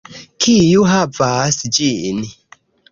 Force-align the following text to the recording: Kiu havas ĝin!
Kiu 0.45 0.87
havas 0.93 1.63
ĝin! 1.79 2.29